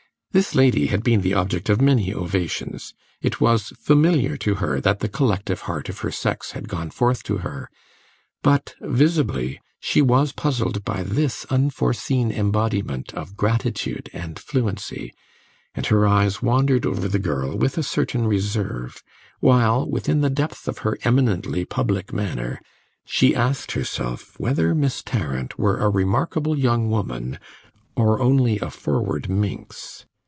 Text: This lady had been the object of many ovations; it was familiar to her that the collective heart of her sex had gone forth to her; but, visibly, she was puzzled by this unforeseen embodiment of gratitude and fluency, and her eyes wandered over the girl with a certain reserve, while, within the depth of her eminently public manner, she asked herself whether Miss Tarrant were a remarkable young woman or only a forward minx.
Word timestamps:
This 0.33 0.55
lady 0.55 0.85
had 0.87 1.03
been 1.03 1.19
the 1.23 1.33
object 1.33 1.67
of 1.67 1.81
many 1.81 2.13
ovations; 2.13 2.93
it 3.21 3.41
was 3.41 3.73
familiar 3.77 4.37
to 4.37 4.55
her 4.63 4.79
that 4.79 5.01
the 5.01 5.09
collective 5.09 5.63
heart 5.67 5.89
of 5.89 5.99
her 5.99 6.09
sex 6.09 6.51
had 6.53 6.69
gone 6.69 6.89
forth 6.89 7.21
to 7.23 7.39
her; 7.39 7.69
but, 8.41 8.73
visibly, 8.79 9.59
she 9.81 10.01
was 10.01 10.31
puzzled 10.31 10.85
by 10.85 11.03
this 11.03 11.45
unforeseen 11.49 12.31
embodiment 12.31 13.13
of 13.13 13.35
gratitude 13.35 14.09
and 14.13 14.39
fluency, 14.39 15.13
and 15.75 15.87
her 15.87 16.07
eyes 16.07 16.41
wandered 16.41 16.85
over 16.85 17.09
the 17.09 17.19
girl 17.19 17.57
with 17.57 17.77
a 17.77 17.83
certain 17.83 18.25
reserve, 18.25 19.03
while, 19.41 19.85
within 19.85 20.21
the 20.21 20.29
depth 20.29 20.65
of 20.65 20.77
her 20.77 20.97
eminently 21.03 21.65
public 21.65 22.13
manner, 22.13 22.61
she 23.05 23.35
asked 23.35 23.73
herself 23.73 24.39
whether 24.39 24.73
Miss 24.73 25.03
Tarrant 25.03 25.59
were 25.59 25.79
a 25.81 25.89
remarkable 25.89 26.57
young 26.57 26.89
woman 26.89 27.37
or 27.97 28.21
only 28.21 28.59
a 28.59 28.69
forward 28.71 29.27
minx. 29.29 30.05